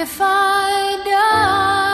[0.00, 1.87] If I die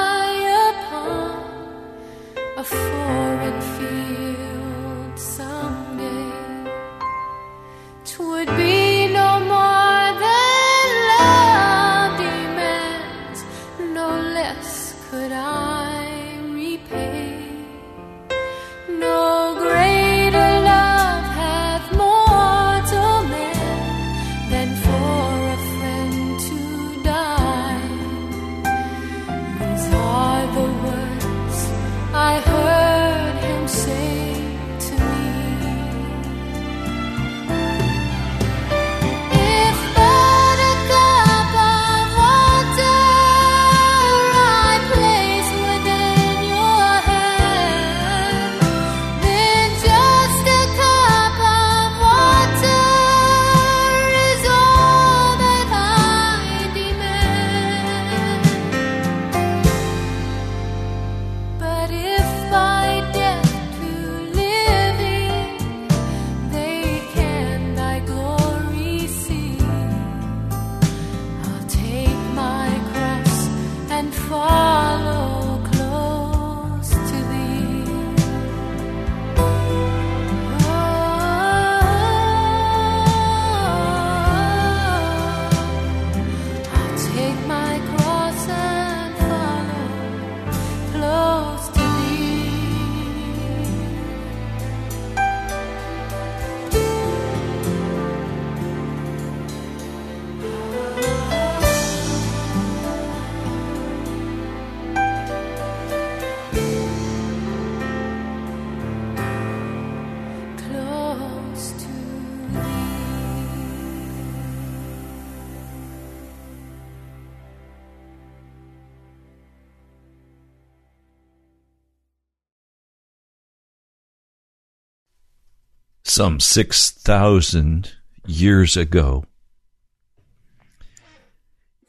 [126.14, 127.90] some 6,000
[128.25, 129.25] years ago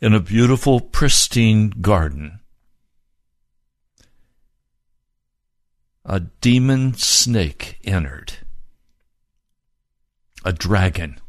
[0.01, 2.39] in a beautiful, pristine garden.
[6.04, 8.33] A demon snake entered.
[10.44, 11.19] A dragon.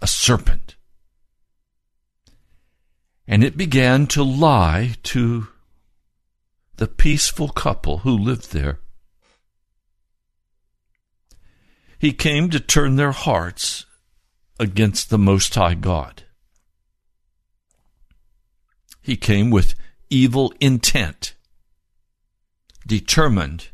[0.00, 0.76] A serpent.
[3.26, 5.48] And it began to lie to
[6.76, 8.78] the peaceful couple who lived there.
[12.04, 13.86] He came to turn their hearts
[14.60, 16.24] against the Most High God.
[19.00, 19.74] He came with
[20.10, 21.34] evil intent,
[22.86, 23.68] determined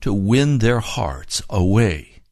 [0.00, 2.22] to win their hearts away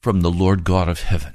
[0.00, 1.34] from the Lord God of heaven.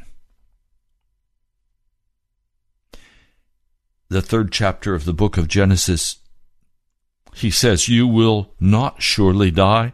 [4.09, 6.18] The third chapter of the book of Genesis,
[7.33, 9.94] he says, You will not surely die.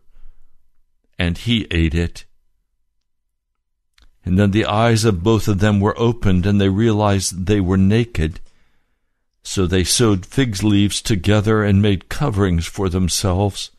[1.21, 2.25] and he ate it.
[4.25, 7.77] And then the eyes of both of them were opened, and they realized they were
[7.77, 8.39] naked.
[9.43, 13.69] So they sewed fig leaves together and made coverings for themselves.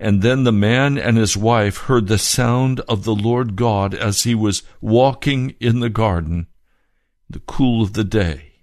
[0.00, 4.24] And then the man and his wife heard the sound of the Lord God as
[4.24, 6.48] he was walking in the garden,
[7.30, 8.54] the cool of the day.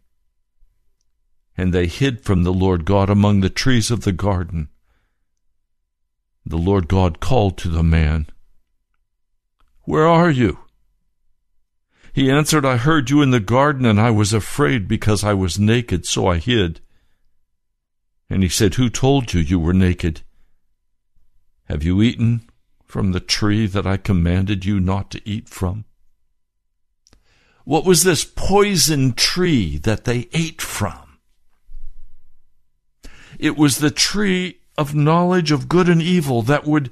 [1.55, 4.67] And they hid from the Lord God among the trees of the garden.
[6.45, 8.27] The Lord God called to the man,
[9.83, 10.59] Where are you?
[12.13, 15.59] He answered, I heard you in the garden, and I was afraid because I was
[15.59, 16.81] naked, so I hid.
[18.29, 20.21] And he said, Who told you you were naked?
[21.65, 22.49] Have you eaten
[22.85, 25.85] from the tree that I commanded you not to eat from?
[27.63, 31.19] What was this poison tree that they ate from?
[33.39, 36.89] It was the tree of knowledge of good and evil that would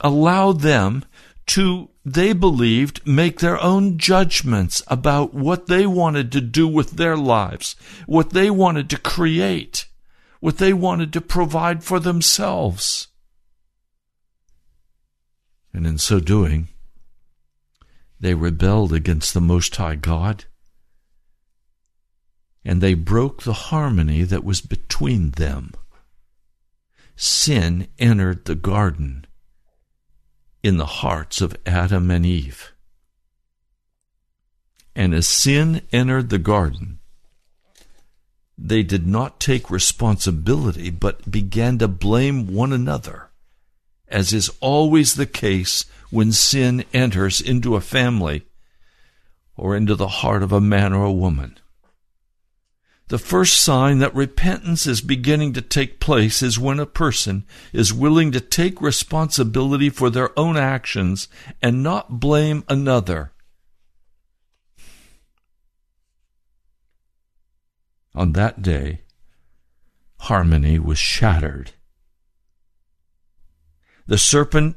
[0.00, 1.04] allow them
[1.46, 7.16] to they believed, make their own judgments about what they wanted to do with their
[7.16, 7.76] lives,
[8.06, 9.86] what they wanted to create,
[10.40, 13.08] what they wanted to provide for themselves.
[15.72, 16.68] And in so doing,
[18.20, 20.46] they rebelled against the Most High God,
[22.64, 25.72] and they broke the harmony that was between them.
[27.20, 29.26] Sin entered the garden
[30.62, 32.72] in the hearts of Adam and Eve.
[34.94, 37.00] And as sin entered the garden,
[38.56, 43.30] they did not take responsibility, but began to blame one another,
[44.06, 48.46] as is always the case when sin enters into a family
[49.56, 51.58] or into the heart of a man or a woman.
[53.08, 57.92] The first sign that repentance is beginning to take place is when a person is
[57.92, 61.26] willing to take responsibility for their own actions
[61.62, 63.32] and not blame another.
[68.14, 69.02] On that day,
[70.20, 71.72] harmony was shattered.
[74.06, 74.76] The serpent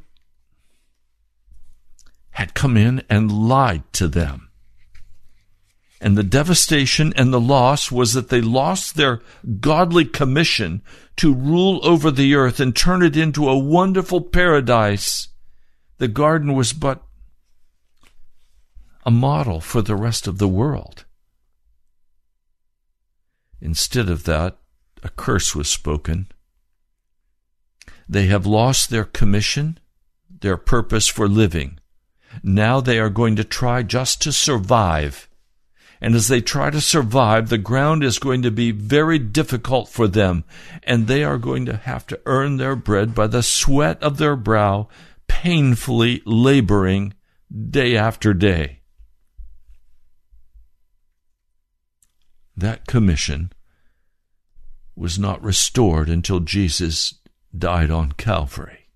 [2.31, 4.50] had come in and lied to them.
[6.03, 9.22] And the devastation and the loss was that they lost their
[9.60, 10.81] godly commission
[11.17, 15.27] to rule over the earth and turn it into a wonderful paradise.
[16.00, 17.03] The garden was but
[19.05, 21.05] a model for the rest of the world.
[23.62, 24.58] Instead of that,
[25.03, 26.31] a curse was spoken.
[28.10, 29.77] They have lost their commission,
[30.27, 31.79] their purpose for living.
[32.41, 35.27] Now they are going to try just to survive
[36.01, 40.08] and as they try to survive, the ground is going to be very difficult for
[40.08, 40.43] them,
[40.81, 44.36] and they are going to have to earn their bread by the sweat of their
[44.36, 44.88] brow,
[45.27, 47.13] painfully laboring
[47.70, 48.79] day after day.
[52.58, 53.53] That commission
[54.96, 57.15] was not restored until Jesus
[57.55, 58.88] died on Calvary.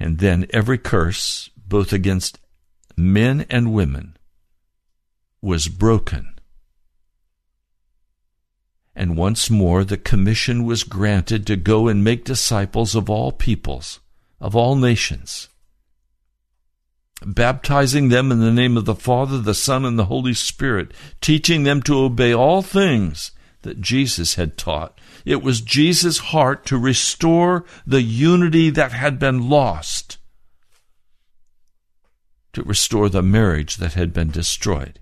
[0.00, 2.38] And then every curse, both against
[2.96, 4.13] men and women,
[5.44, 6.34] was broken.
[8.96, 14.00] And once more the commission was granted to go and make disciples of all peoples,
[14.40, 15.48] of all nations,
[17.26, 21.64] baptizing them in the name of the Father, the Son, and the Holy Spirit, teaching
[21.64, 23.32] them to obey all things
[23.62, 24.98] that Jesus had taught.
[25.26, 30.18] It was Jesus' heart to restore the unity that had been lost,
[32.54, 35.00] to restore the marriage that had been destroyed.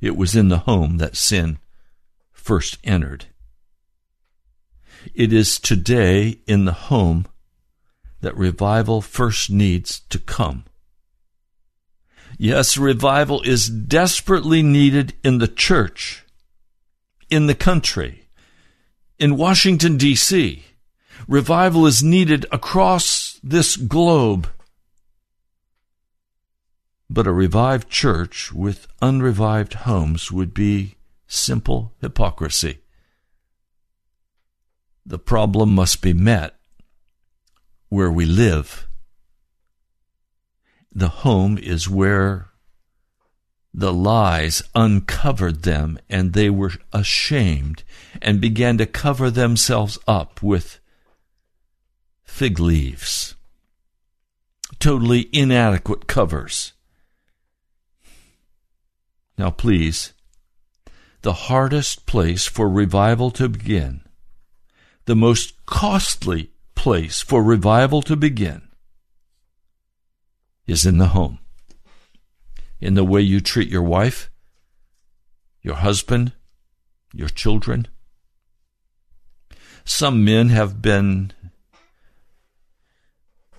[0.00, 1.58] It was in the home that sin
[2.32, 3.26] first entered.
[5.14, 7.26] It is today in the home
[8.20, 10.64] that revival first needs to come.
[12.36, 16.24] Yes, revival is desperately needed in the church,
[17.30, 18.28] in the country,
[19.18, 20.64] in Washington, D.C.
[21.26, 24.48] Revival is needed across this globe.
[27.10, 30.96] But a revived church with unrevived homes would be
[31.26, 32.78] simple hypocrisy.
[35.06, 36.56] The problem must be met
[37.88, 38.86] where we live.
[40.92, 42.48] The home is where
[43.72, 47.84] the lies uncovered them and they were ashamed
[48.20, 50.78] and began to cover themselves up with
[52.24, 53.34] fig leaves.
[54.78, 56.72] Totally inadequate covers.
[59.38, 60.12] Now, please,
[61.22, 64.02] the hardest place for revival to begin,
[65.04, 68.62] the most costly place for revival to begin
[70.66, 71.38] is in the home.
[72.80, 74.30] In the way you treat your wife,
[75.62, 76.32] your husband,
[77.14, 77.86] your children.
[79.84, 81.32] Some men have been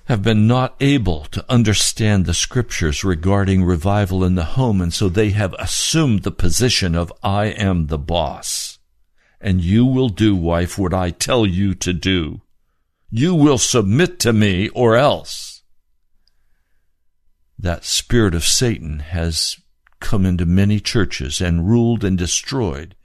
[0.10, 5.08] have been not able to understand the scriptures regarding revival in the home, and so
[5.08, 8.80] they have assumed the position of I am the boss,
[9.40, 12.42] and you will do, wife, what I tell you to do.
[13.12, 15.62] You will submit to me or else.
[17.60, 19.58] That spirit of Satan has
[20.00, 22.96] come into many churches and ruled and destroyed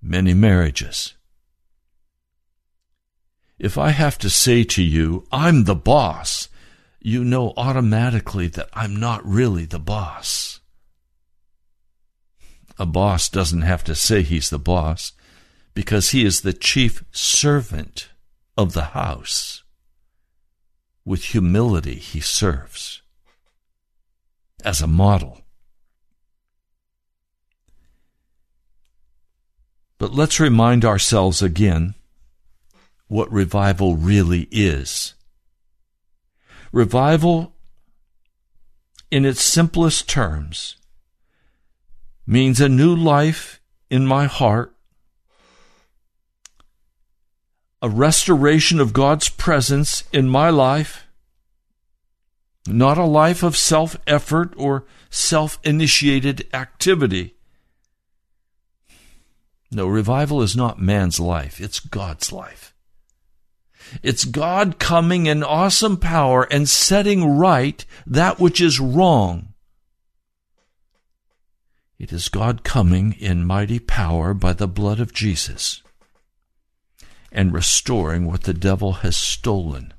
[0.00, 1.12] many marriages.
[3.60, 6.48] If I have to say to you, I'm the boss,
[6.98, 10.60] you know automatically that I'm not really the boss.
[12.78, 15.12] A boss doesn't have to say he's the boss
[15.74, 18.08] because he is the chief servant
[18.56, 19.62] of the house.
[21.04, 23.02] With humility, he serves
[24.64, 25.42] as a model.
[29.98, 31.94] But let's remind ourselves again
[33.10, 35.14] what revival really is.
[36.70, 37.52] Revival,
[39.10, 40.76] in its simplest terms,
[42.24, 44.76] means a new life in my heart
[47.82, 51.06] a restoration of God's presence in my life,
[52.68, 57.34] not a life of self effort or self initiated activity.
[59.72, 62.70] No, revival is not man's life, it's God's life.
[64.02, 69.54] It's God coming in awesome power and setting right that which is wrong.
[71.98, 75.82] It is God coming in mighty power by the blood of Jesus
[77.30, 79.92] and restoring what the devil has stolen.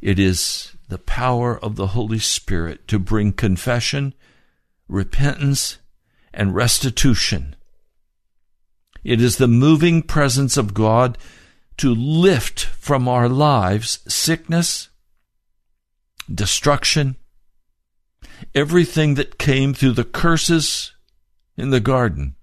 [0.00, 4.14] It is the power of the Holy Spirit to bring confession,
[4.88, 5.78] repentance,
[6.32, 7.56] and restitution.
[9.06, 11.16] It is the moving presence of God
[11.76, 14.88] to lift from our lives sickness,
[16.28, 17.14] destruction,
[18.52, 20.92] everything that came through the curses
[21.56, 22.34] in the garden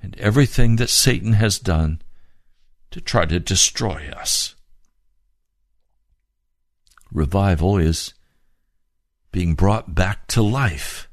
[0.00, 2.00] and everything that Satan has done
[2.90, 4.54] to try to destroy us.
[7.12, 8.14] Revival is
[9.32, 11.10] being brought back to life,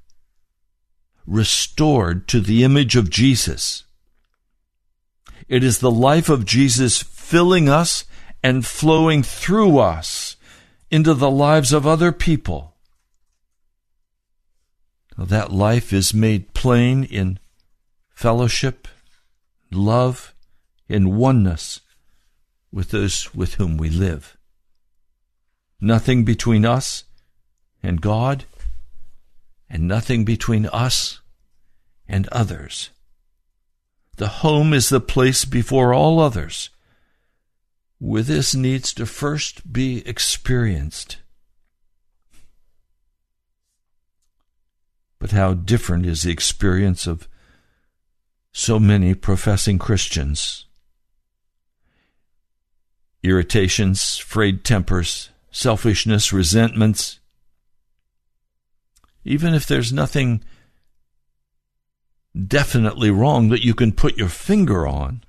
[1.27, 3.83] restored to the image of Jesus.
[5.47, 8.05] It is the life of Jesus filling us
[8.43, 10.35] and flowing through us
[10.91, 12.75] into the lives of other people.
[15.17, 17.39] That life is made plain in
[18.09, 18.87] fellowship,
[19.71, 20.33] love,
[20.87, 21.81] and oneness
[22.71, 24.37] with those with whom we live.
[25.81, 27.03] Nothing between us
[27.81, 28.45] and God,
[29.69, 31.21] and nothing between us
[32.07, 32.89] and others.
[34.19, 36.71] The home is the place before all others
[37.99, 41.19] where this needs to first be experienced.
[45.19, 47.29] But how different is the experience of
[48.51, 50.65] so many professing Christians.
[53.23, 57.21] irritations, frayed tempers, selfishness, resentments.
[59.23, 60.43] Even if there's nothing
[62.47, 65.23] definitely wrong that you can put your finger on,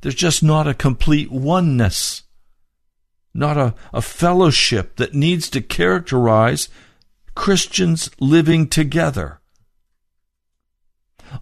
[0.00, 2.22] there's just not a complete oneness,
[3.34, 6.68] not a, a fellowship that needs to characterize
[7.34, 9.40] Christians living together.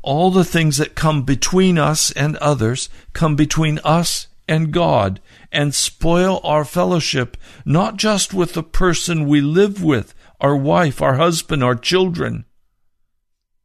[0.02, 5.75] All the things that come between us and others come between us and God and
[5.75, 11.64] spoil our fellowship, not just with the person we live with, our wife, our husband,
[11.64, 12.45] our children,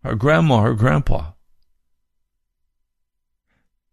[0.04, 1.32] our grandma, our grandpa.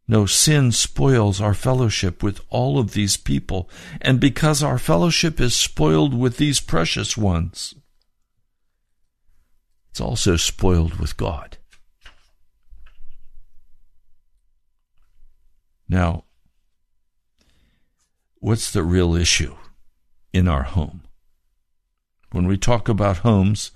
[0.09, 5.55] No, sin spoils our fellowship with all of these people, and because our fellowship is
[5.55, 7.77] spoiled with these precious ones,
[9.91, 11.59] it's also spoiled with God.
[15.89, 16.25] Now,
[18.41, 19.57] what's the real issue
[20.33, 21.03] in our home?
[22.33, 23.71] When we talk about homes,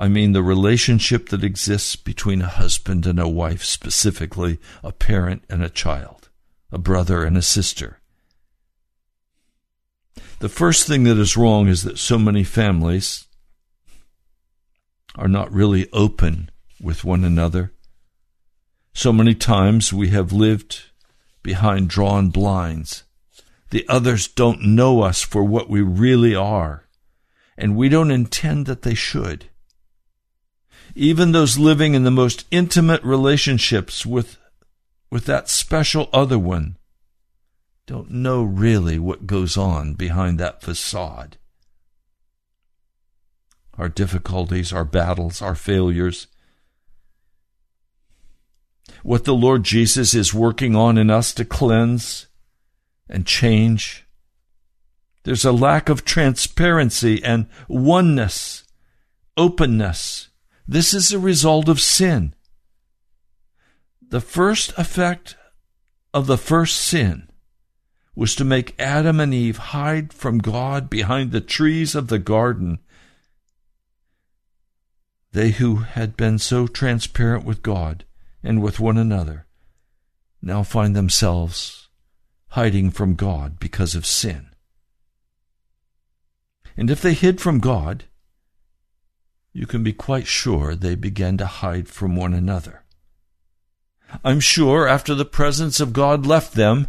[0.00, 5.44] I mean the relationship that exists between a husband and a wife, specifically a parent
[5.50, 6.30] and a child,
[6.72, 7.98] a brother and a sister.
[10.38, 13.26] The first thing that is wrong is that so many families
[15.16, 16.48] are not really open
[16.80, 17.70] with one another.
[18.94, 20.80] So many times we have lived
[21.42, 23.04] behind drawn blinds.
[23.68, 26.88] The others don't know us for what we really are,
[27.58, 29.50] and we don't intend that they should
[30.94, 34.38] even those living in the most intimate relationships with,
[35.10, 36.76] with that special other one,
[37.86, 41.36] don't know really what goes on behind that facade.
[43.76, 46.26] Our difficulties, our battles, our failures,
[49.02, 52.26] what the Lord Jesus is working on in us to cleanse
[53.08, 54.06] and change.
[55.24, 58.64] There's a lack of transparency and oneness,
[59.36, 60.29] openness
[60.70, 62.32] this is a result of sin.
[64.08, 65.36] The first effect
[66.14, 67.28] of the first sin
[68.14, 72.78] was to make Adam and Eve hide from God behind the trees of the garden.
[75.32, 78.04] They who had been so transparent with God
[78.40, 79.46] and with one another
[80.40, 81.88] now find themselves
[82.50, 84.50] hiding from God because of sin.
[86.76, 88.04] And if they hid from God,
[89.52, 92.84] you can be quite sure they began to hide from one another.
[94.24, 96.88] I'm sure after the presence of God left them,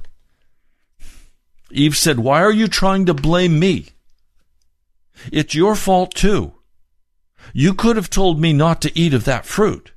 [1.72, 3.90] Eve said, Why are you trying to blame me?
[5.32, 6.54] It's your fault too.
[7.54, 9.92] You could have told me not to eat of that fruit.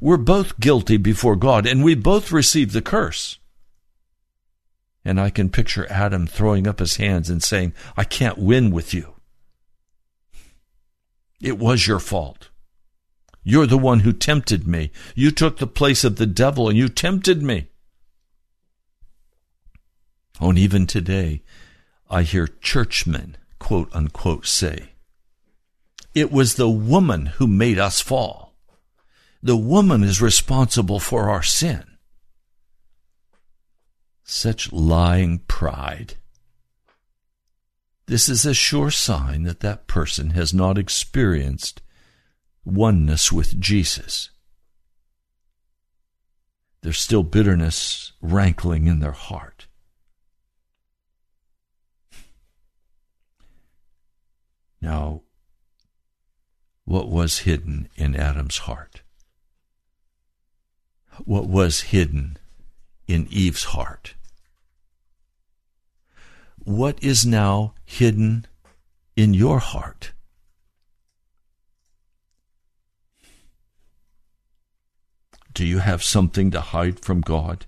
[0.00, 3.38] We're both guilty before God, and we both received the curse.
[5.04, 8.94] And I can picture Adam throwing up his hands and saying, I can't win with
[8.94, 9.14] you.
[11.40, 12.50] It was your fault.
[13.44, 14.90] You're the one who tempted me.
[15.14, 17.68] You took the place of the devil and you tempted me.
[20.40, 21.42] Oh, and even today,
[22.10, 24.90] I hear churchmen, quote unquote, say,
[26.14, 28.54] It was the woman who made us fall.
[29.42, 31.84] The woman is responsible for our sin.
[34.24, 36.14] Such lying pride.
[38.08, 41.82] This is a sure sign that that person has not experienced
[42.64, 44.30] oneness with Jesus.
[46.80, 49.66] There's still bitterness rankling in their heart.
[54.80, 55.20] Now,
[56.86, 59.02] what was hidden in Adam's heart?
[61.26, 62.38] What was hidden
[63.06, 64.14] in Eve's heart?
[66.68, 68.46] What is now hidden
[69.16, 70.12] in your heart.
[75.54, 77.64] Do you have something to hide from God?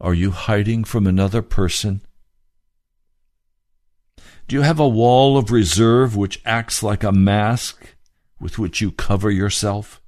[0.00, 2.02] Are you hiding from another person?
[4.46, 7.96] Do you have a wall of reserve which acts like a mask
[8.38, 10.01] with which you cover yourself?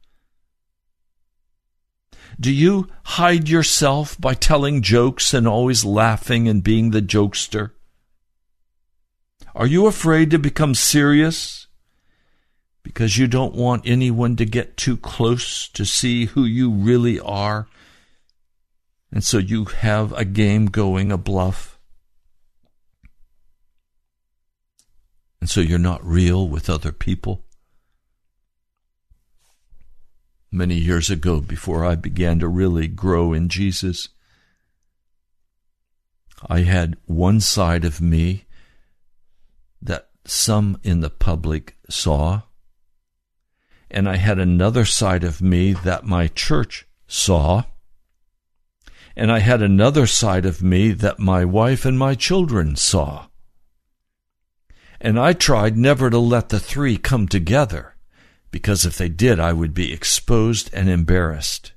[2.41, 7.71] Do you hide yourself by telling jokes and always laughing and being the jokester?
[9.55, 11.69] Are you afraid to become serious
[12.83, 17.69] because you don't want anyone to get too close to see who you really are?
[19.13, 21.79] And so you have a game going, a bluff.
[25.41, 27.45] And so you're not real with other people
[30.55, 34.09] many years ago before I began to really grow in Jesus.
[36.49, 38.45] I had one side of me
[39.83, 42.43] that some in the public saw,
[43.91, 47.65] and I had another side of me that my church saw,
[49.17, 53.27] and I had another side of me that my wife and my children saw.
[55.01, 57.94] And I tried never to let the three come together,
[58.55, 61.73] because if they did, I would be exposed and embarrassed.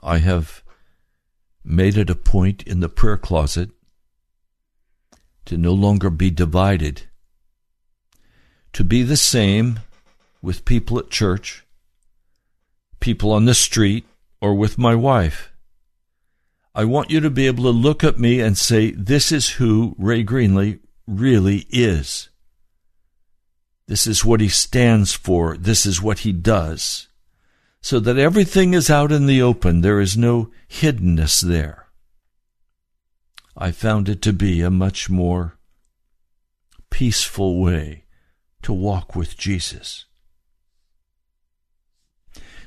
[0.00, 0.62] I have
[1.64, 3.70] made it a point in the prayer closet
[5.46, 7.08] to no longer be divided,
[8.72, 9.80] to be the same
[10.40, 11.64] with people at church,
[13.00, 14.06] people on the street,
[14.40, 15.50] or with my wife.
[16.72, 19.96] I want you to be able to look at me and say, This is who
[19.98, 22.29] Ray Greenley really is.
[23.90, 25.56] This is what he stands for.
[25.56, 27.08] This is what he does
[27.80, 29.80] so that everything is out in the open.
[29.80, 31.88] There is no hiddenness there.
[33.56, 35.58] I found it to be a much more
[36.88, 38.04] peaceful way
[38.62, 40.04] to walk with Jesus.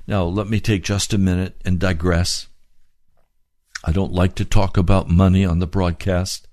[0.05, 2.47] Now, let me take just a minute and digress.
[3.81, 6.49] I don't like to talk about money on the broadcast,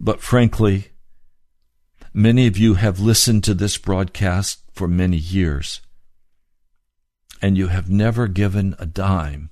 [0.00, 0.92] but frankly,
[2.16, 5.82] many of you have listened to this broadcast for many years
[7.42, 9.50] and you have never given a dime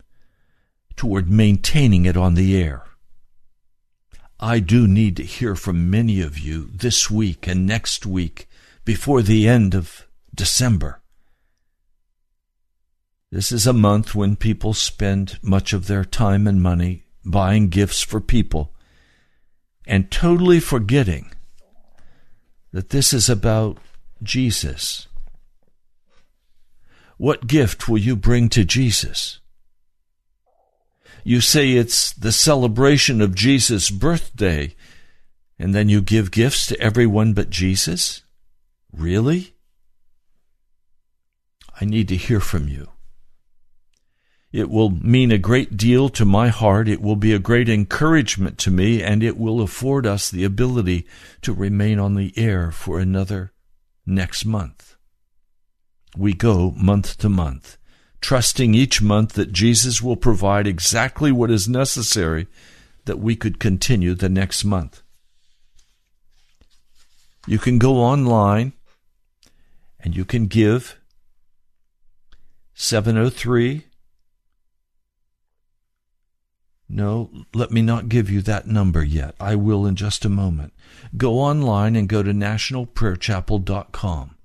[0.96, 2.84] toward maintaining it on the air.
[4.40, 8.48] I do need to hear from many of you this week and next week
[8.86, 11.02] before the end of December.
[13.30, 18.00] This is a month when people spend much of their time and money buying gifts
[18.00, 18.72] for people
[19.86, 21.30] and totally forgetting
[22.74, 23.78] that this is about
[24.22, 25.06] Jesus
[27.16, 29.40] what gift will you bring to Jesus?
[31.22, 34.74] You say it's the celebration of Jesus' birthday,
[35.58, 38.22] and then you give gifts to everyone but Jesus?
[38.92, 39.54] Really?
[41.80, 42.88] I need to hear from you.
[44.54, 46.88] It will mean a great deal to my heart.
[46.88, 51.06] It will be a great encouragement to me, and it will afford us the ability
[51.42, 53.52] to remain on the air for another
[54.06, 54.94] next month
[56.16, 57.76] we go month to month,
[58.20, 62.46] trusting each month that Jesus will provide exactly what is necessary
[63.04, 65.02] that we could continue the next month.
[67.46, 68.72] You can go online
[70.00, 70.98] and you can give
[72.74, 73.84] 703
[76.88, 79.34] no, let me not give you that number yet.
[79.40, 80.72] I will in just a moment.
[81.16, 84.36] Go online and go to nationalprayerchapel.com.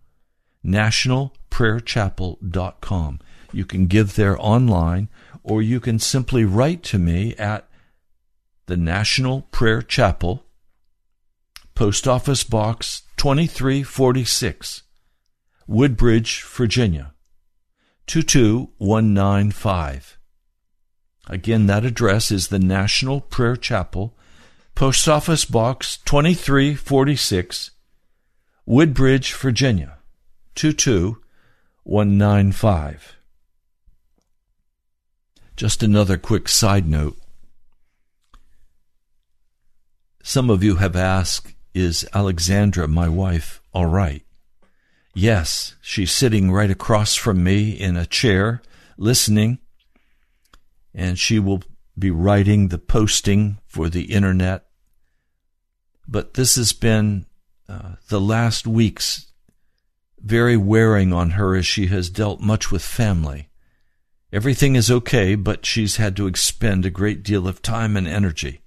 [0.65, 3.19] Nationalprayerchapel.com.
[3.51, 5.09] You can give there online,
[5.43, 7.67] or you can simply write to me at
[8.67, 10.45] the National Prayer Chapel,
[11.73, 14.83] Post Office Box 2346,
[15.67, 17.13] Woodbridge, Virginia
[18.05, 20.18] 22195.
[21.29, 24.17] Again, that address is the National Prayer Chapel,
[24.73, 27.69] Post Office Box 2346,
[28.65, 29.99] Woodbridge, Virginia
[30.55, 33.17] 22195.
[35.55, 37.15] Just another quick side note.
[40.23, 44.23] Some of you have asked, Is Alexandra, my wife, all right?
[45.13, 48.63] Yes, she's sitting right across from me in a chair,
[48.97, 49.59] listening,
[50.93, 51.63] and she will
[51.97, 54.65] be writing the posting for the internet.
[56.07, 57.25] But this has been
[57.67, 59.27] uh, the last weeks
[60.21, 63.49] very wearing on her as she has dealt much with family.
[64.31, 68.61] Everything is okay, but she's had to expend a great deal of time and energy.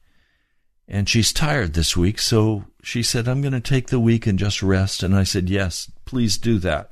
[0.88, 4.38] And she's tired this week, so she said, I'm going to take the week and
[4.38, 5.02] just rest.
[5.02, 6.90] And I said, Yes, please do that.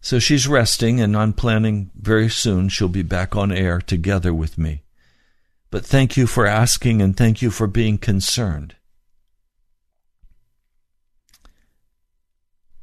[0.00, 4.56] So she's resting, and I'm planning very soon she'll be back on air together with
[4.56, 4.82] me.
[5.70, 8.76] But thank you for asking, and thank you for being concerned.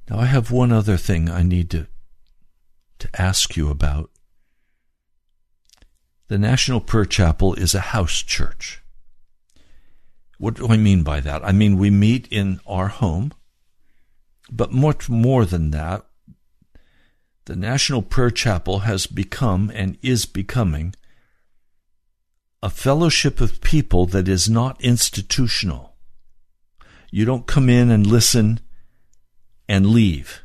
[0.10, 1.88] Now, I have one other thing I need to,
[3.00, 4.12] to ask you about.
[6.28, 8.82] The National Prayer Chapel is a house church.
[10.38, 11.44] What do I mean by that?
[11.44, 13.32] I mean, we meet in our home,
[14.52, 16.06] but much more than that,
[17.46, 20.96] the National Prayer Chapel has become and is becoming
[22.64, 25.96] a fellowship of people that is not institutional.
[27.12, 28.60] You don't come in and listen
[29.70, 30.42] and leave.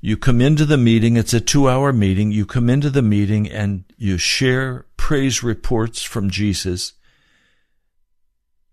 [0.00, 2.32] You come into the meeting, it's a two hour meeting.
[2.32, 6.94] You come into the meeting and you share praise reports from Jesus.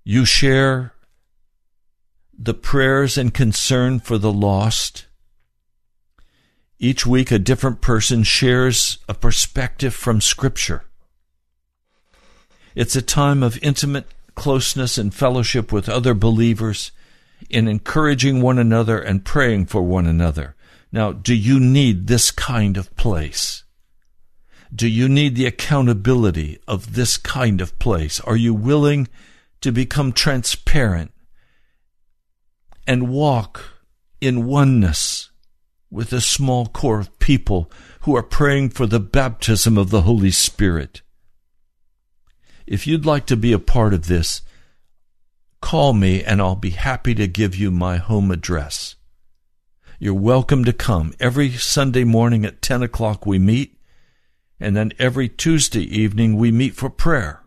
[0.04, 0.96] You share
[2.36, 5.06] the prayers and concern for the lost.
[6.82, 10.86] Each week, a different person shares a perspective from Scripture.
[12.74, 16.92] It's a time of intimate closeness and fellowship with other believers
[17.50, 20.56] in encouraging one another and praying for one another.
[20.90, 23.64] Now, do you need this kind of place?
[24.74, 28.22] Do you need the accountability of this kind of place?
[28.22, 29.10] Are you willing
[29.60, 31.12] to become transparent
[32.88, 33.64] and walk
[34.22, 35.30] in oneness
[35.92, 37.72] with a small core of people
[38.02, 41.02] who are praying for the baptism of the Holy Spirit?
[42.68, 44.42] If you'd like to be a part of this,
[45.62, 48.96] call me and I'll be happy to give you my home address.
[49.98, 51.14] You're welcome to come.
[51.20, 53.78] Every Sunday morning at 10 o'clock we meet,
[54.60, 57.44] and then every Tuesday evening we meet for prayer.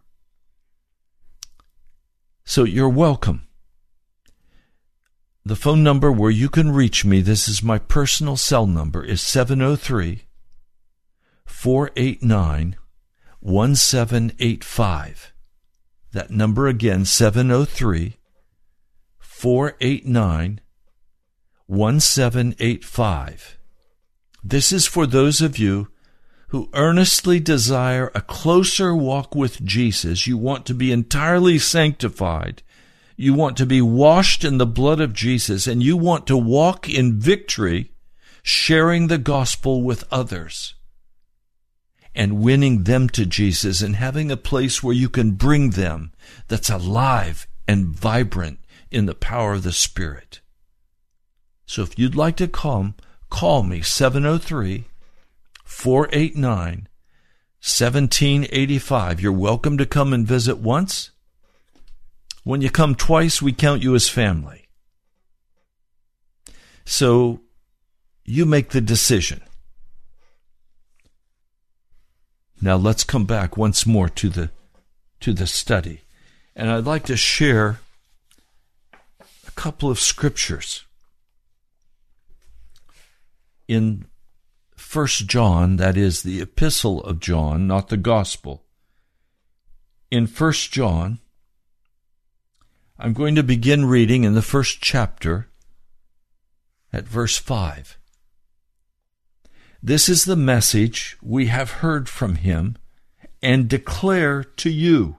[2.44, 3.46] So you're welcome.
[5.44, 9.20] The phone number where you can reach me, this is my personal cell number, is
[9.20, 10.22] 703
[11.44, 12.76] 489
[13.40, 15.32] 1785.
[16.12, 18.18] That number again, 703
[19.18, 20.60] 489
[21.66, 23.58] 1785.
[24.44, 25.88] This is for those of you
[26.48, 30.26] who earnestly desire a closer walk with Jesus.
[30.26, 32.62] You want to be entirely sanctified.
[33.22, 36.88] You want to be washed in the blood of Jesus, and you want to walk
[36.88, 37.92] in victory,
[38.42, 40.74] sharing the gospel with others
[42.16, 46.10] and winning them to Jesus and having a place where you can bring them
[46.48, 48.58] that's alive and vibrant
[48.90, 50.40] in the power of the Spirit.
[51.64, 52.96] So if you'd like to come,
[53.30, 54.86] call me 703
[55.62, 56.88] 489
[57.60, 59.20] 1785.
[59.20, 61.12] You're welcome to come and visit once.
[62.44, 64.68] When you come twice, we count you as family.
[66.84, 67.40] So
[68.24, 69.42] you make the decision.
[72.60, 74.50] Now let's come back once more to the
[75.20, 76.02] to the study.
[76.56, 77.80] And I'd like to share
[79.22, 80.84] a couple of scriptures
[83.68, 84.06] in
[84.76, 88.64] First John, that is the epistle of John, not the gospel.
[90.10, 91.20] In First John,
[93.04, 95.48] I'm going to begin reading in the first chapter
[96.92, 97.98] at verse 5.
[99.82, 102.76] This is the message we have heard from him
[103.42, 105.16] and declare to you.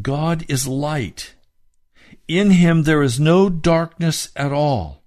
[0.00, 1.34] God is light.
[2.28, 5.02] In him there is no darkness at all.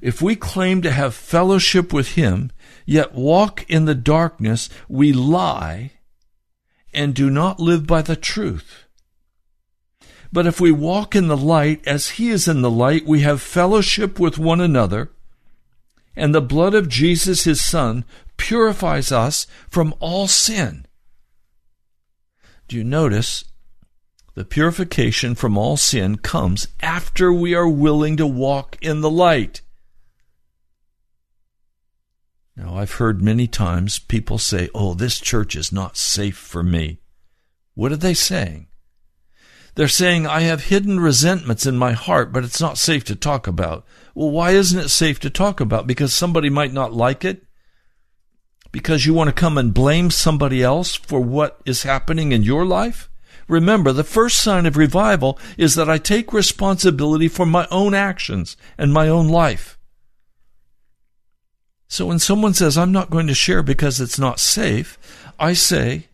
[0.00, 2.52] If we claim to have fellowship with him,
[2.84, 5.94] yet walk in the darkness, we lie
[6.94, 8.85] and do not live by the truth.
[10.36, 13.40] But if we walk in the light as he is in the light, we have
[13.40, 15.10] fellowship with one another
[16.14, 18.04] and the blood of Jesus, his Son,
[18.36, 20.84] purifies us from all sin.
[22.68, 23.44] Do you notice?
[24.34, 29.62] The purification from all sin comes after we are willing to walk in the light.
[32.54, 36.98] Now, I've heard many times people say, Oh, this church is not safe for me.
[37.72, 38.66] What are they saying?
[39.76, 43.46] They're saying, I have hidden resentments in my heart, but it's not safe to talk
[43.46, 43.84] about.
[44.14, 45.86] Well, why isn't it safe to talk about?
[45.86, 47.44] Because somebody might not like it?
[48.72, 52.64] Because you want to come and blame somebody else for what is happening in your
[52.64, 53.10] life?
[53.48, 58.56] Remember, the first sign of revival is that I take responsibility for my own actions
[58.78, 59.78] and my own life.
[61.86, 64.98] So when someone says, I'm not going to share because it's not safe,
[65.38, 66.06] I say,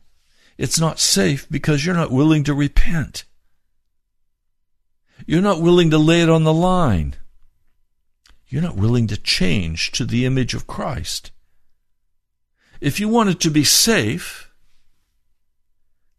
[0.58, 3.24] it's not safe because you're not willing to repent.
[5.26, 7.16] You're not willing to lay it on the line.
[8.48, 11.30] You're not willing to change to the image of Christ.
[12.80, 14.50] If you want it to be safe,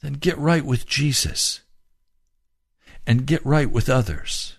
[0.01, 1.61] then get right with Jesus
[3.05, 4.57] and get right with others.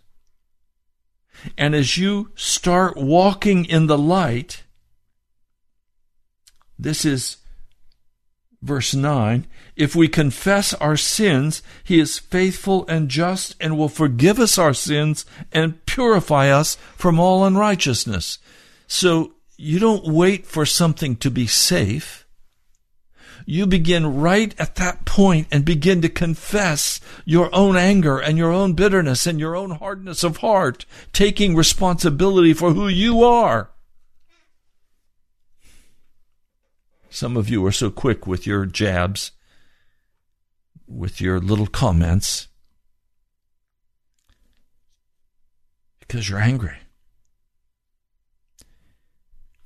[1.58, 4.64] And as you start walking in the light,
[6.78, 7.38] this is
[8.64, 9.46] verse 9
[9.76, 14.74] If we confess our sins, he is faithful and just and will forgive us our
[14.74, 18.38] sins and purify us from all unrighteousness.
[18.86, 22.26] So you don't wait for something to be safe.
[23.46, 28.50] You begin right at that point and begin to confess your own anger and your
[28.50, 33.70] own bitterness and your own hardness of heart, taking responsibility for who you are.
[37.14, 39.30] Some of you are so quick with your jabs.
[40.88, 42.48] with your little comments
[46.00, 46.78] because you're angry.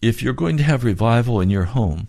[0.03, 2.09] If you're going to have revival in your home,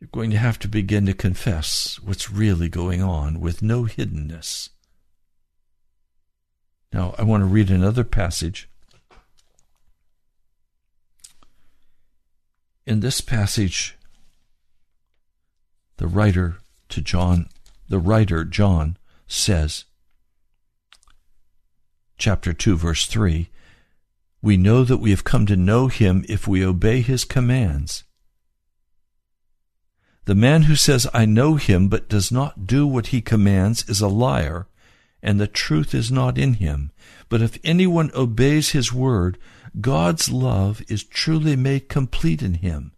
[0.00, 4.70] you're going to have to begin to confess what's really going on with no hiddenness.
[6.94, 8.70] Now, I want to read another passage.
[12.86, 13.97] In this passage,
[15.98, 16.58] the writer
[16.88, 17.48] to John,
[17.88, 19.84] the writer John says,
[22.16, 23.50] chapter 2 verse 3,
[24.40, 28.04] we know that we have come to know him if we obey his commands.
[30.24, 34.00] The man who says, I know him, but does not do what he commands is
[34.00, 34.68] a liar,
[35.22, 36.92] and the truth is not in him.
[37.28, 39.38] But if anyone obeys his word,
[39.80, 42.92] God's love is truly made complete in him.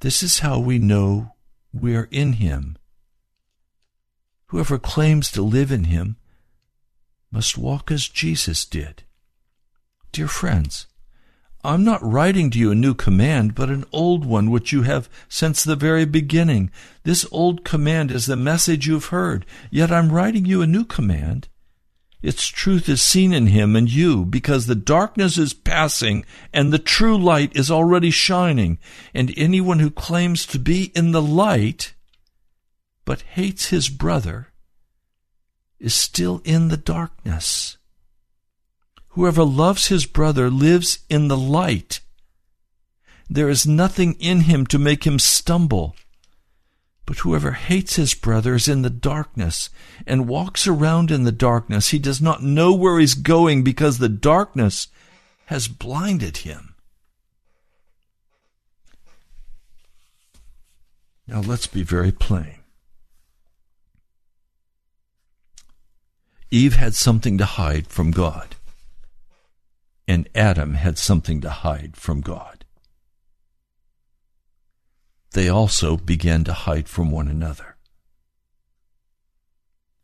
[0.00, 1.33] This is how we know
[1.78, 2.76] we are in him.
[4.46, 6.16] Whoever claims to live in him
[7.30, 9.02] must walk as Jesus did.
[10.12, 10.86] Dear friends,
[11.64, 15.08] I'm not writing to you a new command, but an old one which you have
[15.28, 16.70] since the very beginning.
[17.02, 21.48] This old command is the message you've heard, yet I'm writing you a new command.
[22.24, 26.78] Its truth is seen in him and you, because the darkness is passing and the
[26.78, 28.78] true light is already shining,
[29.12, 31.92] and anyone who claims to be in the light
[33.04, 34.48] but hates his brother
[35.78, 37.76] is still in the darkness.
[39.08, 42.00] Whoever loves his brother lives in the light.
[43.28, 45.94] There is nothing in him to make him stumble.
[47.06, 49.68] But whoever hates his brother is in the darkness
[50.06, 51.88] and walks around in the darkness.
[51.88, 54.88] He does not know where he's going because the darkness
[55.46, 56.74] has blinded him.
[61.26, 62.56] Now let's be very plain.
[66.50, 68.56] Eve had something to hide from God,
[70.06, 72.63] and Adam had something to hide from God.
[75.34, 77.76] They also began to hide from one another.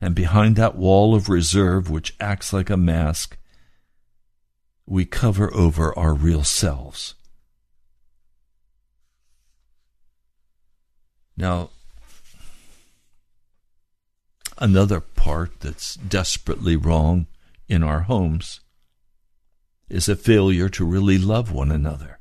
[0.00, 3.36] And behind that wall of reserve, which acts like a mask,
[4.86, 7.14] we cover over our real selves.
[11.36, 11.70] Now,
[14.60, 17.26] Another part that's desperately wrong
[17.66, 18.60] in our homes
[19.88, 22.19] is a failure to really love one another.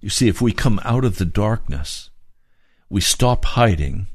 [0.00, 2.10] You see, if we come out of the darkness,
[2.88, 4.06] we stop hiding,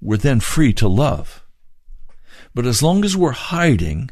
[0.00, 1.44] we're then free to love.
[2.54, 4.10] But as long as we're hiding,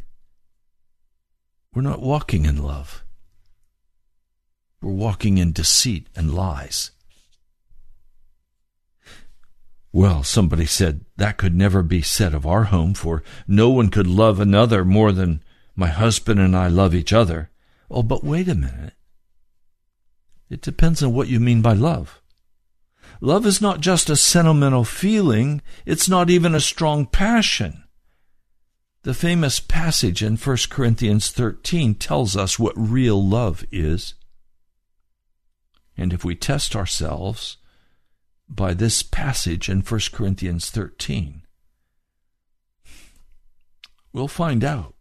[1.75, 3.05] we're not walking in love.
[4.81, 6.91] We're walking in deceit and lies.
[9.93, 14.07] Well, somebody said that could never be said of our home, for no one could
[14.07, 15.43] love another more than
[15.77, 17.51] my husband and I love each other.
[17.91, 18.95] Oh, but wait a minute.
[20.53, 22.21] It depends on what you mean by love.
[23.23, 27.85] Love is not just a sentimental feeling, it's not even a strong passion.
[29.03, 34.13] The famous passage in 1 Corinthians 13 tells us what real love is.
[35.97, 37.57] And if we test ourselves,
[38.47, 41.47] by this passage in 1 Corinthians 13,
[44.13, 44.95] we'll find out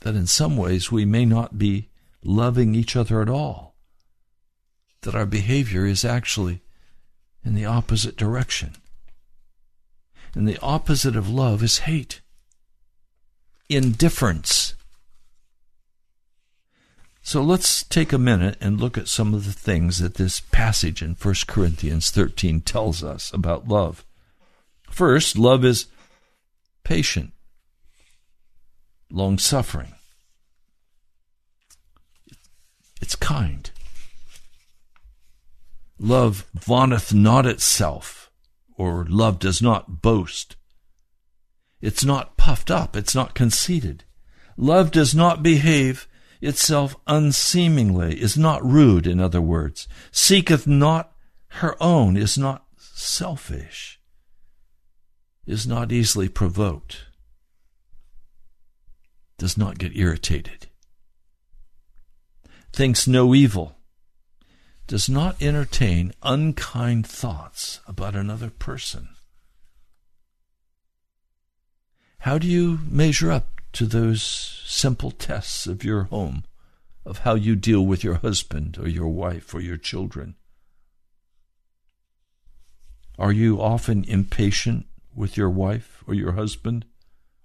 [0.00, 1.90] that in some ways we may not be
[2.24, 3.67] loving each other at all,
[5.02, 6.60] that our behavior is actually
[7.44, 8.72] in the opposite direction.
[10.34, 12.20] And the opposite of love is hate,
[13.68, 14.74] indifference,
[17.28, 21.02] so let's take a minute and look at some of the things that this passage
[21.02, 24.02] in 1 Corinthians 13 tells us about love.
[24.88, 25.88] First, love is
[26.84, 27.34] patient,
[29.10, 29.92] long suffering,
[33.02, 33.70] it's kind.
[35.98, 38.30] Love vaunteth not itself,
[38.76, 40.56] or love does not boast.
[41.80, 44.04] It's not puffed up, it's not conceited.
[44.56, 46.08] Love does not behave
[46.40, 51.12] itself unseemingly, is not rude, in other words, seeketh not
[51.48, 54.00] her own, is not selfish,
[55.46, 57.06] is not easily provoked,
[59.36, 60.66] does not get irritated,
[62.72, 63.77] thinks no evil,
[64.88, 69.10] does not entertain unkind thoughts about another person.
[72.20, 76.44] How do you measure up to those simple tests of your home,
[77.04, 80.36] of how you deal with your husband or your wife or your children.
[83.18, 86.84] Are you often impatient with your wife or your husband?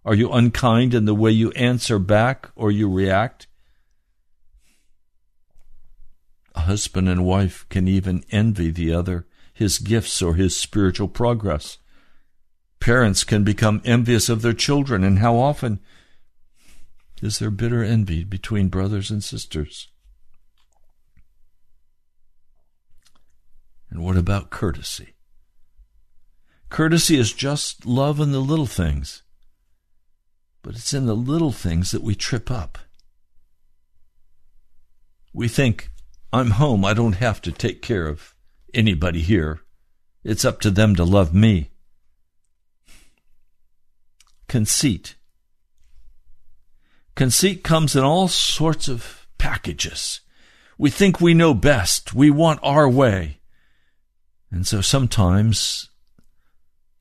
[0.06, 3.48] Are you unkind in the way you answer back or you react?
[6.56, 11.78] A husband and wife can even envy the other his gifts or his spiritual progress.
[12.80, 15.80] Parents can become envious of their children, and how often
[17.22, 19.88] is there bitter envy between brothers and sisters?
[23.89, 25.14] And what about courtesy?
[26.70, 29.22] Courtesy is just love in the little things,
[30.64, 32.80] but it's in the little things that we trip up.
[35.32, 35.91] We think,
[36.34, 38.34] I'm home, I don't have to take care of
[38.74, 39.60] anybody here.
[40.24, 41.70] It's up to them to love me.
[44.48, 45.14] Conceit.
[47.14, 50.22] Conceit comes in all sorts of packages.
[50.76, 52.16] We think we know best.
[52.16, 53.38] We want our way.
[54.50, 55.90] And so sometimes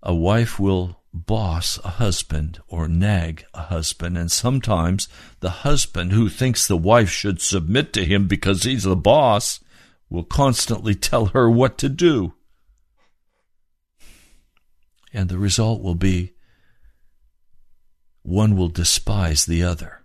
[0.02, 5.08] a wife will boss a husband or nag a husband, and sometimes
[5.40, 9.60] the husband who thinks the wife should submit to him because he's the boss
[10.08, 12.34] will constantly tell her what to do.
[15.12, 16.32] And the result will be
[18.22, 20.02] one will despise the other.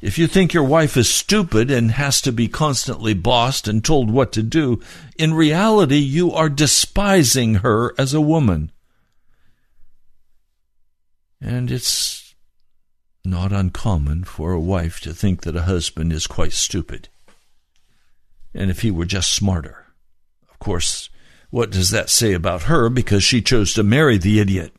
[0.00, 4.10] If you think your wife is stupid and has to be constantly bossed and told
[4.10, 4.80] what to do,
[5.16, 8.72] in reality you are despising her as a woman.
[11.62, 12.34] And it's
[13.24, 17.08] not uncommon for a wife to think that a husband is quite stupid.
[18.52, 19.86] And if he were just smarter.
[20.50, 21.08] Of course,
[21.50, 24.74] what does that say about her because she chose to marry the idiot?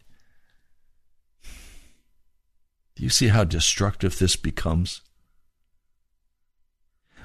[2.97, 4.99] Do you see how destructive this becomes?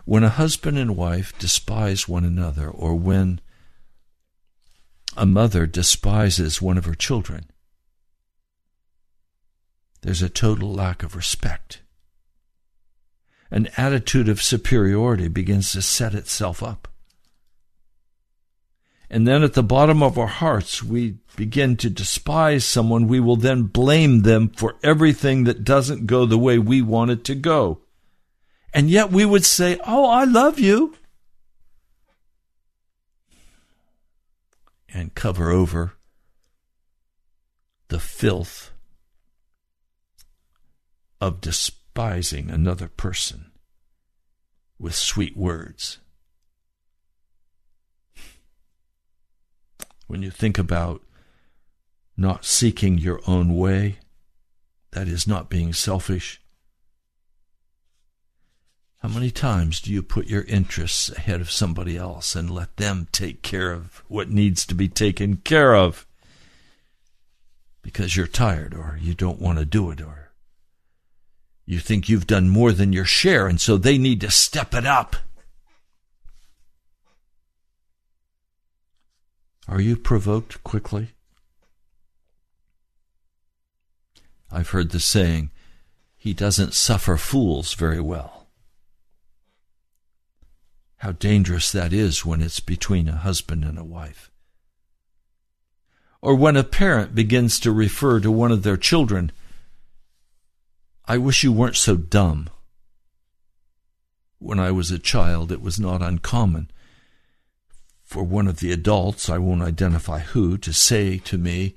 [0.05, 3.41] When a husband and wife despise one another, or when
[5.17, 7.51] a mother despises one of her children,
[10.03, 11.81] there's a total lack of respect.
[13.51, 16.89] An attitude of superiority begins to set itself up.
[19.11, 23.09] And then at the bottom of our hearts, we begin to despise someone.
[23.09, 27.25] We will then blame them for everything that doesn't go the way we want it
[27.25, 27.81] to go.
[28.75, 30.95] And yet we would say, Oh, I love you.
[34.93, 35.95] And cover over
[37.89, 38.73] the filth
[41.21, 43.51] of despising another person
[44.79, 45.99] with sweet words.
[50.07, 51.03] When you think about
[52.17, 53.99] not seeking your own way,
[54.93, 56.41] that is not being selfish.
[58.99, 63.07] How many times do you put your interests ahead of somebody else and let them
[63.13, 66.07] take care of what needs to be taken care of?
[67.83, 70.28] Because you're tired or you don't want to do it or
[71.69, 74.87] you think you've done more than your share and so they need to step it
[74.87, 75.17] up.
[79.69, 81.11] Are you provoked quickly?
[84.51, 85.51] I've heard the saying,
[86.17, 88.47] he doesn't suffer fools very well.
[90.97, 94.31] How dangerous that is when it's between a husband and a wife.
[96.23, 99.33] Or when a parent begins to refer to one of their children,
[101.09, 102.49] I wish you weren't so dumb.
[104.39, 106.71] When I was a child, it was not uncommon
[108.09, 111.75] for one of the adults, I won't identify who, to say to me,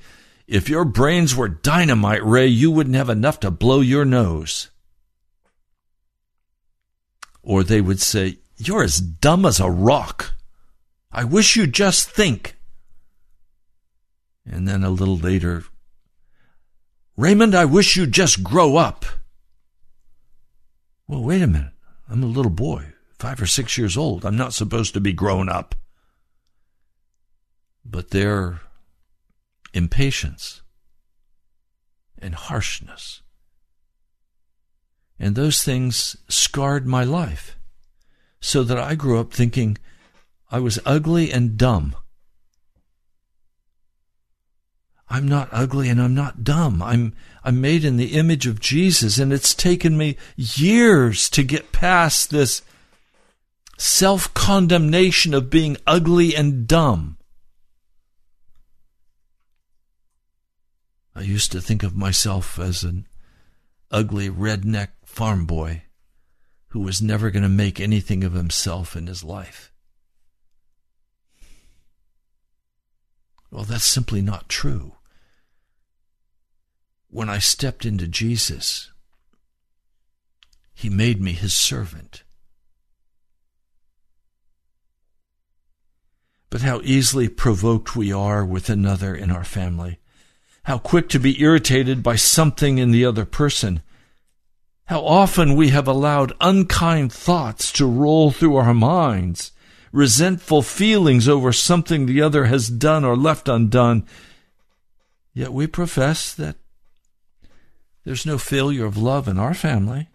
[0.47, 4.69] If your brains were dynamite, Ray, you wouldn't have enough to blow your nose.
[7.43, 10.31] Or they would say, You're as dumb as a rock.
[11.11, 12.55] I wish you'd just think.
[14.49, 15.65] And then a little later,
[17.17, 19.03] Raymond, I wish you'd just grow up.
[21.11, 21.73] Well, wait a minute.
[22.09, 24.25] I'm a little boy, five or six years old.
[24.25, 25.75] I'm not supposed to be grown up
[27.83, 28.61] but their
[29.73, 30.61] impatience
[32.17, 33.21] and harshness.
[35.19, 37.57] And those things scarred my life
[38.39, 39.77] so that I grew up thinking
[40.49, 41.95] I was ugly and dumb.
[45.11, 46.81] I'm not ugly and I'm not dumb.
[46.81, 51.73] I'm, I'm made in the image of Jesus and it's taken me years to get
[51.73, 52.61] past this
[53.77, 57.17] self condemnation of being ugly and dumb.
[61.13, 63.05] I used to think of myself as an
[63.91, 65.83] ugly redneck farm boy
[66.69, 69.73] who was never going to make anything of himself in his life.
[73.51, 74.93] Well, that's simply not true.
[77.13, 78.89] When I stepped into Jesus,
[80.73, 82.23] He made me His servant.
[86.49, 89.99] But how easily provoked we are with another in our family.
[90.63, 93.81] How quick to be irritated by something in the other person.
[94.85, 99.51] How often we have allowed unkind thoughts to roll through our minds,
[99.91, 104.05] resentful feelings over something the other has done or left undone.
[105.33, 106.55] Yet we profess that
[108.03, 110.07] there's no failure of love in our family.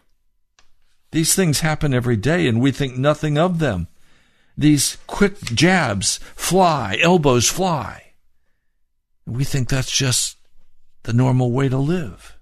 [1.12, 3.89] These things happen every day and we think nothing of them.
[4.57, 8.12] These quick jabs fly, elbows fly.
[9.26, 10.37] We think that's just
[11.03, 12.37] the normal way to live.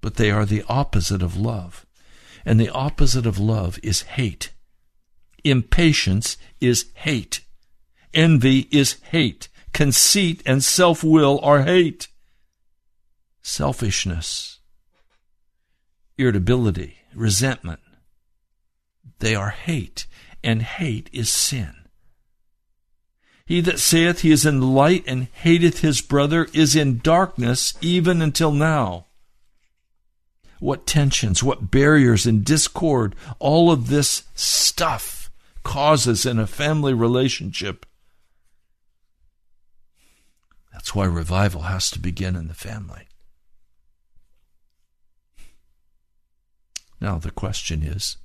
[0.00, 1.86] But they are the opposite of love.
[2.44, 4.50] And the opposite of love is hate.
[5.44, 7.40] Impatience is hate.
[8.12, 9.48] Envy is hate.
[9.72, 12.08] Conceit and self will are hate.
[13.42, 14.60] Selfishness,
[16.16, 17.80] irritability, resentment,
[19.18, 20.06] they are hate
[20.42, 21.74] and hate is sin.
[23.44, 27.74] He that saith he is in the light and hateth his brother is in darkness
[27.80, 29.06] even until now.
[30.60, 35.30] What tensions, what barriers and discord all of this stuff
[35.64, 37.84] causes in a family relationship.
[40.72, 43.08] That's why revival has to begin in the family.
[47.02, 48.18] Now, the question is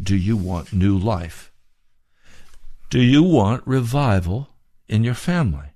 [0.00, 1.50] do you want new life?
[2.90, 4.50] Do you want revival
[4.88, 5.72] in your family?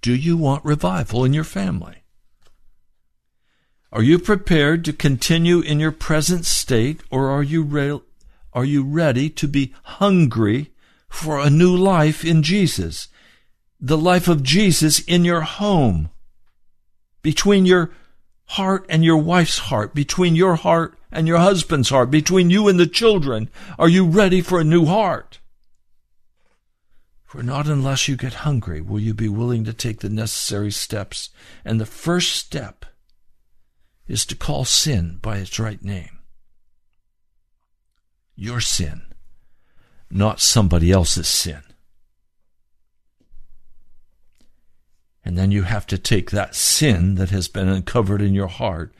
[0.00, 1.98] Do you want revival in your family?
[3.92, 8.00] Are you prepared to continue in your present state or are you re-
[8.54, 10.72] are you ready to be hungry
[11.10, 13.08] for a new life in Jesus?
[13.78, 16.08] The life of Jesus in your home.
[17.22, 17.90] Between your
[18.46, 22.78] heart and your wife's heart, between your heart and your husband's heart, between you and
[22.78, 23.48] the children?
[23.78, 25.38] Are you ready for a new heart?
[27.24, 31.30] For not unless you get hungry will you be willing to take the necessary steps.
[31.64, 32.84] And the first step
[34.06, 36.18] is to call sin by its right name.
[38.34, 39.02] Your sin,
[40.10, 41.62] not somebody else's sin.
[45.24, 48.92] And then you have to take that sin that has been uncovered in your heart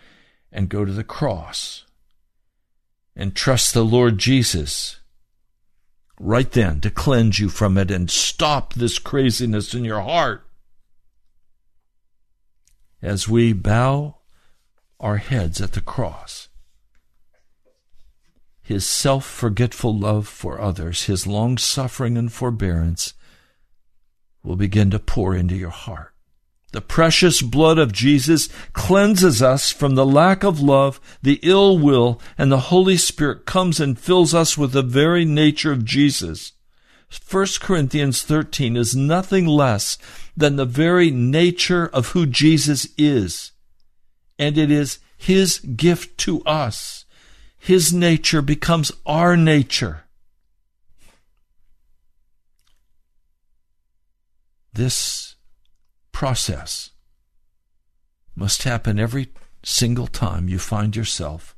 [0.52, 1.84] and go to the cross
[3.16, 5.00] and trust the Lord Jesus
[6.20, 10.46] right then to cleanse you from it and stop this craziness in your heart.
[13.00, 14.18] As we bow
[15.00, 16.48] our heads at the cross,
[18.62, 23.14] his self forgetful love for others, his long suffering and forbearance
[24.44, 26.11] will begin to pour into your heart.
[26.72, 32.20] The precious blood of Jesus cleanses us from the lack of love, the ill will,
[32.38, 36.52] and the Holy Spirit comes and fills us with the very nature of Jesus.
[37.30, 39.98] 1 Corinthians 13 is nothing less
[40.34, 43.52] than the very nature of who Jesus is.
[44.38, 47.04] And it is His gift to us.
[47.58, 50.04] His nature becomes our nature.
[54.72, 55.31] This
[56.22, 56.90] process
[58.36, 59.26] must happen every
[59.64, 61.56] single time you find yourself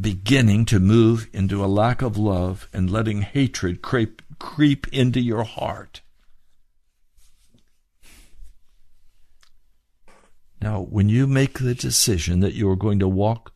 [0.00, 5.42] beginning to move into a lack of love and letting hatred creep, creep into your
[5.42, 6.00] heart.
[10.62, 13.52] Now, when you make the decision that you are going to walk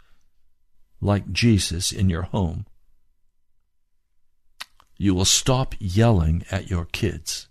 [1.00, 2.66] like Jesus in your home,
[4.98, 7.46] you will stop yelling at your kids.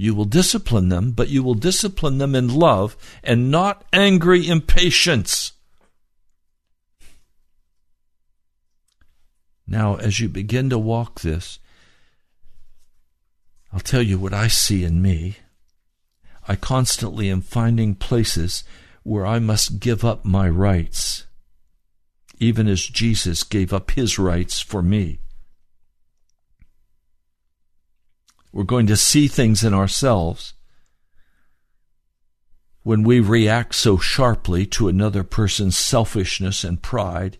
[0.00, 5.52] You will discipline them, but you will discipline them in love and not angry impatience.
[9.66, 11.58] Now, as you begin to walk this,
[13.74, 15.36] I'll tell you what I see in me.
[16.48, 18.64] I constantly am finding places
[19.02, 21.26] where I must give up my rights,
[22.38, 25.18] even as Jesus gave up his rights for me.
[28.52, 30.54] We're going to see things in ourselves
[32.82, 37.38] when we react so sharply to another person's selfishness and pride.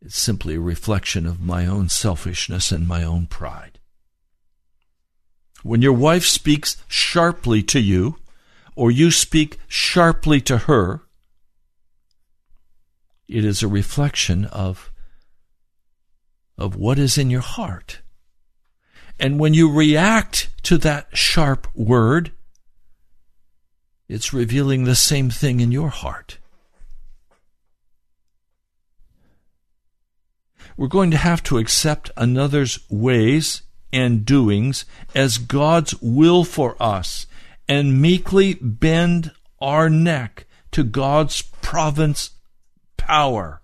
[0.00, 3.78] It's simply a reflection of my own selfishness and my own pride.
[5.62, 8.18] When your wife speaks sharply to you,
[8.76, 11.02] or you speak sharply to her,
[13.26, 14.92] it is a reflection of
[16.56, 18.02] of what is in your heart.
[19.18, 22.32] And when you react to that sharp word,
[24.08, 26.38] it's revealing the same thing in your heart.
[30.76, 33.62] We're going to have to accept another's ways
[33.92, 37.26] and doings as God's will for us
[37.68, 42.30] and meekly bend our neck to God's province
[42.96, 43.60] power.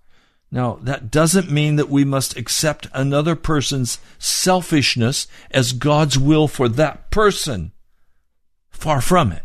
[0.55, 6.69] Now, that doesn't mean that we must accept another person's selfishness as God's will for
[6.69, 7.73] that person.
[8.71, 9.43] Far from it.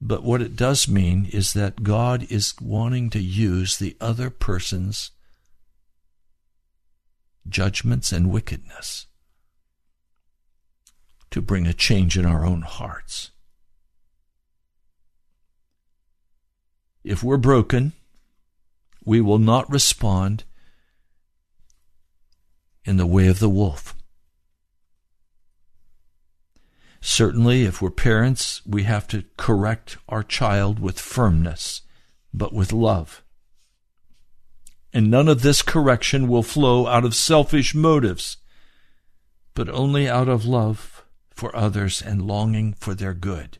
[0.00, 5.12] But what it does mean is that God is wanting to use the other person's
[7.48, 9.06] judgments and wickedness
[11.30, 13.30] to bring a change in our own hearts.
[17.04, 17.92] If we're broken,
[19.06, 20.44] we will not respond
[22.84, 23.94] in the way of the wolf.
[27.00, 31.82] Certainly, if we're parents, we have to correct our child with firmness,
[32.34, 33.22] but with love.
[34.92, 38.38] And none of this correction will flow out of selfish motives,
[39.54, 43.58] but only out of love for others and longing for their good.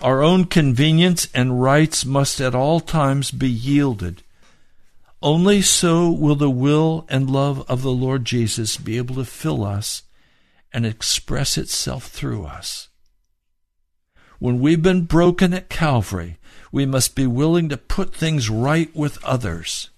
[0.00, 4.22] Our own convenience and rights must at all times be yielded.
[5.20, 9.64] Only so will the will and love of the Lord Jesus be able to fill
[9.64, 10.02] us
[10.72, 12.88] and express itself through us.
[14.38, 16.38] When we've been broken at Calvary,
[16.70, 19.90] we must be willing to put things right with others,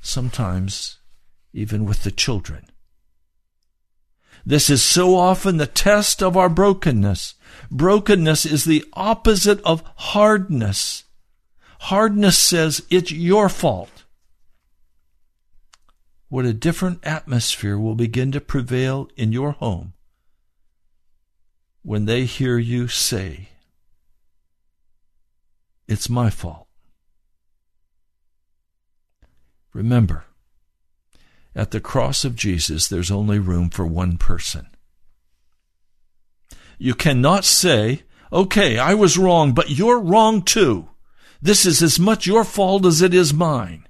[0.00, 0.98] sometimes
[1.54, 2.66] even with the children.
[4.48, 7.34] This is so often the test of our brokenness.
[7.68, 11.02] Brokenness is the opposite of hardness.
[11.80, 14.04] Hardness says it's your fault.
[16.28, 19.94] What a different atmosphere will begin to prevail in your home
[21.82, 23.48] when they hear you say,
[25.88, 26.68] It's my fault.
[29.72, 30.24] Remember,
[31.56, 34.68] at the cross of Jesus, there's only room for one person.
[36.78, 40.90] You cannot say, okay, I was wrong, but you're wrong too.
[41.40, 43.88] This is as much your fault as it is mine.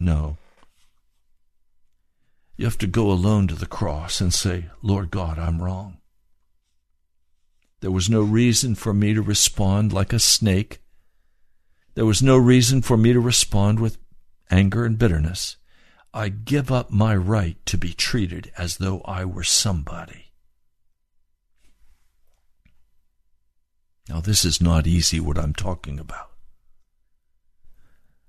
[0.00, 0.38] No.
[2.56, 5.98] You have to go alone to the cross and say, Lord God, I'm wrong.
[7.80, 10.78] There was no reason for me to respond like a snake.
[11.94, 13.98] There was no reason for me to respond with
[14.50, 15.58] anger and bitterness.
[16.16, 20.26] I give up my right to be treated as though I were somebody.
[24.08, 26.30] Now, this is not easy what I'm talking about.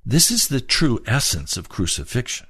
[0.03, 2.47] This is the true essence of crucifixion,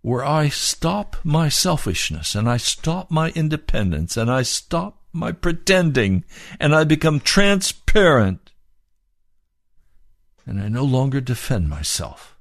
[0.00, 6.24] where I stop my selfishness and I stop my independence and I stop my pretending
[6.60, 8.52] and I become transparent
[10.46, 12.33] and I no longer defend myself.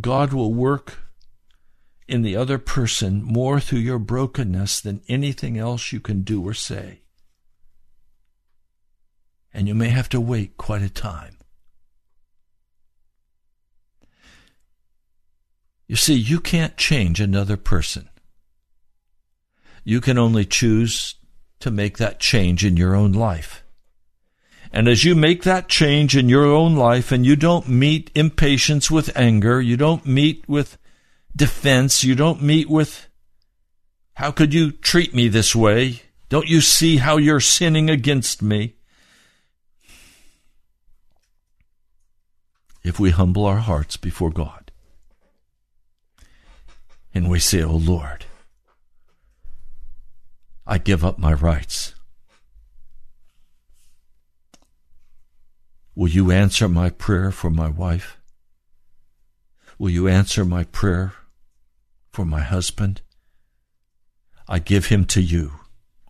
[0.00, 0.98] God will work
[2.08, 6.54] in the other person more through your brokenness than anything else you can do or
[6.54, 7.00] say.
[9.54, 11.38] And you may have to wait quite a time.
[15.86, 18.08] You see, you can't change another person.
[19.84, 21.16] You can only choose
[21.60, 23.61] to make that change in your own life.
[24.72, 28.90] And as you make that change in your own life and you don't meet impatience
[28.90, 30.78] with anger, you don't meet with
[31.36, 33.06] defense, you don't meet with,
[34.14, 36.02] how could you treat me this way?
[36.30, 38.74] Don't you see how you're sinning against me?
[42.82, 44.72] If we humble our hearts before God
[47.14, 48.24] and we say, Oh Lord,
[50.66, 51.91] I give up my rights.
[56.02, 58.18] Will you answer my prayer for my wife?
[59.78, 61.12] Will you answer my prayer
[62.10, 63.02] for my husband?
[64.48, 65.52] I give him to you.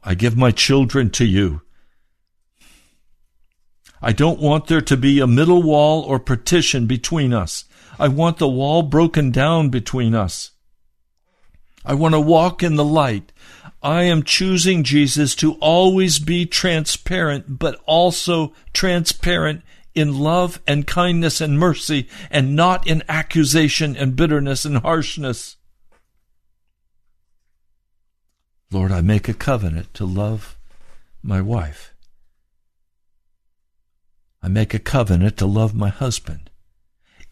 [0.02, 1.60] I give my children to you.
[4.00, 7.66] I don't want there to be a middle wall or partition between us.
[7.98, 10.52] I want the wall broken down between us.
[11.84, 13.30] I want to walk in the light.
[13.82, 19.60] I am choosing Jesus to always be transparent, but also transparent
[19.94, 25.56] in love and kindness and mercy and not in accusation and bitterness and harshness.
[28.70, 30.56] Lord, I make a covenant to love
[31.22, 31.92] my wife
[34.42, 36.50] I make a covenant to love my husband,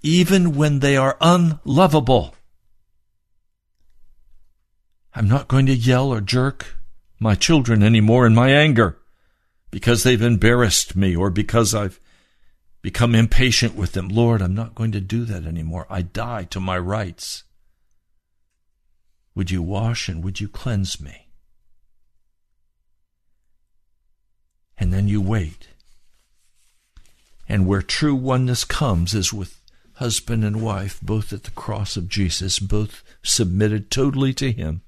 [0.01, 2.37] even when they are unlovable.
[5.13, 6.77] I'm not going to yell or jerk
[7.19, 8.97] my children anymore in my anger
[9.73, 12.01] because they've embarrassed me or because I've
[12.83, 14.09] become impatient with them.
[14.09, 15.87] Lord, I'm not going to do that anymore.
[15.91, 17.45] I die to my rights.
[19.35, 21.29] Would you wash and would you cleanse me?
[24.79, 25.69] And then you wait.
[27.49, 29.61] And where true oneness comes is with
[29.95, 34.81] husband and wife, both at the cross of Jesus, both submitted totally to Him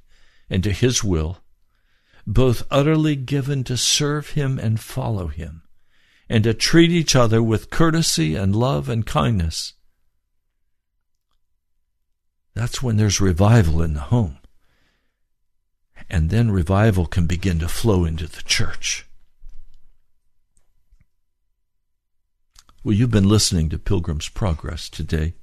[0.49, 1.39] and to His will,
[2.27, 5.62] both utterly given to serve Him and follow Him,
[6.33, 9.75] and to treat each other with courtesy and love and kindness.
[12.55, 14.39] That's when there's revival in the home.
[16.09, 19.05] And then revival can begin to flow into the church.
[22.83, 25.35] Well, you've been listening to Pilgrim's Progress today.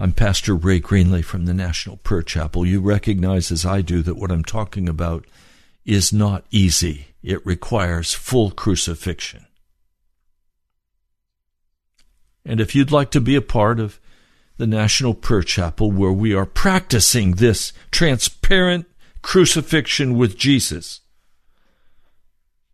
[0.00, 2.66] I'm Pastor Ray Greenley from the National Prayer Chapel.
[2.66, 5.26] You recognize, as I do, that what I'm talking about
[5.88, 7.06] is not easy.
[7.22, 9.46] It requires full crucifixion.
[12.44, 13.98] And if you'd like to be a part of
[14.58, 18.86] the National Prayer Chapel, where we are practicing this transparent
[19.22, 21.00] crucifixion with Jesus,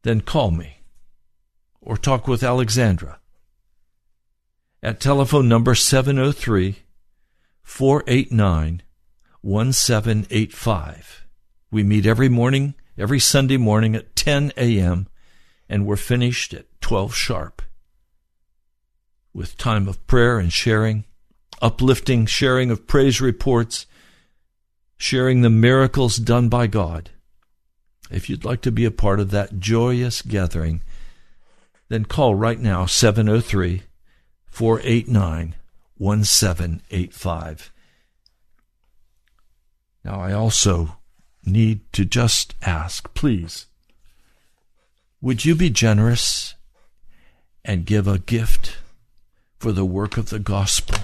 [0.02, 0.78] then call me
[1.80, 3.20] or talk with Alexandra
[4.82, 6.76] at telephone number 703
[7.62, 8.82] 489
[9.40, 11.26] 1785.
[11.70, 15.08] We meet every morning, every Sunday morning at 10 a.m.,
[15.68, 17.62] and we're finished at 12 sharp
[19.32, 21.04] with time of prayer and sharing,
[21.60, 23.86] uplifting sharing of praise reports,
[24.96, 27.10] sharing the miracles done by God.
[28.10, 30.82] If you'd like to be a part of that joyous gathering,
[31.88, 33.82] then call right now 703
[34.46, 35.54] 489
[35.96, 37.72] 1785.
[40.04, 40.96] Now, I also
[41.46, 43.66] need to just ask, please,
[45.20, 46.54] would you be generous
[47.64, 48.78] and give a gift
[49.58, 50.98] for the work of the gospel?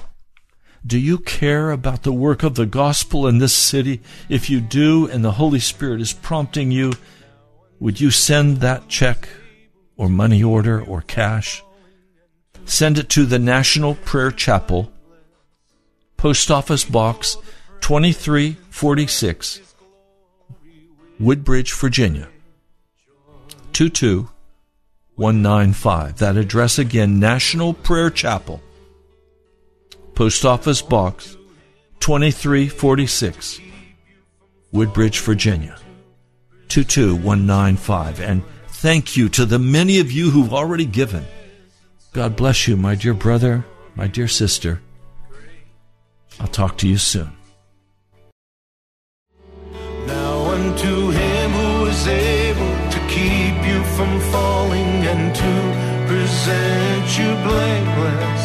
[0.86, 4.00] Do you care about the work of the gospel in this city?
[4.28, 6.92] If you do, and the Holy Spirit is prompting you,
[7.78, 9.28] would you send that check
[9.96, 11.62] or money order or cash?
[12.64, 14.92] Send it to the National Prayer Chapel,
[16.16, 17.36] Post Office Box
[17.80, 19.60] 2346,
[21.20, 22.28] Woodbridge, Virginia
[23.72, 26.18] 22195.
[26.18, 28.60] That address again, National Prayer Chapel,
[30.14, 31.36] Post Office Box
[32.00, 33.60] 2346,
[34.72, 35.76] Woodbridge, Virginia
[36.68, 38.20] 22195.
[38.20, 41.24] And thank you to the many of you who've already given.
[42.12, 43.64] God bless you, my dear brother,
[43.94, 44.80] my dear sister.
[46.40, 47.30] I'll talk to you soon.
[50.06, 51.09] Now unto
[52.00, 55.52] is able to keep you from falling and to
[56.08, 58.44] present you blameless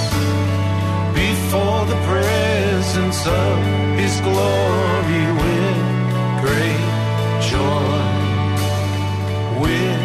[1.23, 3.55] before the presence of
[3.99, 5.83] his glory with
[6.43, 6.91] great
[7.49, 8.05] joy.
[9.61, 10.04] With